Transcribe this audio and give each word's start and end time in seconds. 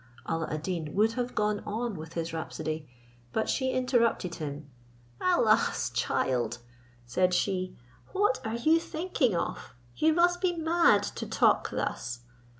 Alla 0.25 0.47
ad 0.51 0.63
Deen 0.63 0.95
would 0.95 1.11
have 1.11 1.35
gone 1.35 1.59
on 1.59 1.95
with 1.95 2.13
his 2.13 2.33
rhapsody, 2.33 2.89
but 3.33 3.47
she 3.47 3.69
interrupted 3.69 4.33
him. 4.33 4.67
"Alas! 5.21 5.91
child," 5.91 6.57
said 7.05 7.35
she, 7.35 7.77
"what 8.11 8.39
are 8.43 8.55
you 8.55 8.79
thinking 8.79 9.35
of? 9.35 9.75
you 9.95 10.11
must 10.11 10.41
be 10.41 10.55
mad 10.57 11.03
to 11.03 11.27
talk 11.27 11.69
thus." 11.69 12.21